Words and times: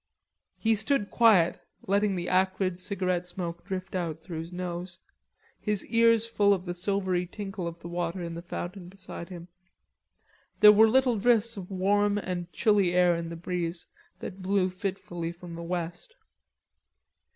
He 0.57 0.73
stood 0.73 1.11
quiet 1.11 1.59
letting 1.85 2.15
the 2.15 2.27
acrid 2.27 2.79
cigarette 2.79 3.27
smoke 3.27 3.63
drift 3.63 3.93
out 3.93 4.23
through 4.23 4.39
his 4.39 4.51
nose, 4.51 4.99
his 5.59 5.85
ears 5.85 6.25
full 6.25 6.55
of 6.55 6.65
the 6.65 6.73
silvery 6.73 7.27
tinkle 7.27 7.67
of 7.67 7.77
the 7.81 7.87
water 7.87 8.23
in 8.23 8.33
the 8.33 8.41
fountain 8.41 8.89
beside 8.89 9.29
him. 9.29 9.47
There 10.59 10.71
were 10.71 10.87
little 10.89 11.19
drifts 11.19 11.55
of 11.55 11.69
warm 11.69 12.17
and 12.17 12.51
chilly 12.51 12.95
air 12.95 13.15
in 13.15 13.29
the 13.29 13.35
breeze 13.35 13.85
that 14.21 14.41
blew 14.41 14.71
fitfully 14.71 15.31
from 15.31 15.53
the 15.53 15.61
west. 15.61 16.15